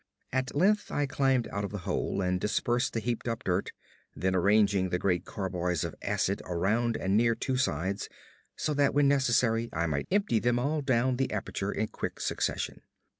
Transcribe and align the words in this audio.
At 0.33 0.55
length 0.55 0.89
I 0.91 1.05
climbed 1.05 1.47
out 1.49 1.63
of 1.63 1.69
the 1.69 1.77
hole 1.85 2.21
and 2.23 2.41
dispersed 2.41 2.93
the 2.93 2.99
heaped 3.01 3.27
up 3.27 3.43
dirt, 3.43 3.71
then 4.15 4.33
arranging 4.33 4.89
the 4.89 4.97
great 4.97 5.25
carboys 5.25 5.83
of 5.83 5.93
acid 6.01 6.41
around 6.45 6.97
and 6.97 7.15
near 7.15 7.35
two 7.35 7.55
sides, 7.55 8.09
so 8.55 8.73
that 8.73 8.95
when 8.95 9.07
necessary 9.07 9.69
I 9.71 9.85
might 9.85 10.07
empty 10.09 10.39
them 10.39 10.57
all 10.57 10.81
down 10.81 11.17
the 11.17 11.31
aperture 11.31 11.71
in 11.71 11.89
quick 11.89 12.19
succession. 12.19 12.81